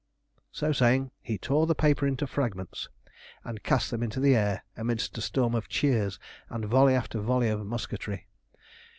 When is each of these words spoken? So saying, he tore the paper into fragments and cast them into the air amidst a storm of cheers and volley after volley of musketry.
So 0.51 0.71
saying, 0.71 1.11
he 1.21 1.37
tore 1.37 1.67
the 1.67 1.75
paper 1.75 2.07
into 2.07 2.25
fragments 2.25 2.89
and 3.43 3.61
cast 3.61 3.91
them 3.91 4.01
into 4.01 4.19
the 4.19 4.35
air 4.35 4.63
amidst 4.75 5.15
a 5.19 5.21
storm 5.21 5.53
of 5.53 5.69
cheers 5.69 6.17
and 6.49 6.65
volley 6.65 6.95
after 6.95 7.19
volley 7.19 7.49
of 7.49 7.63
musketry. 7.67 8.27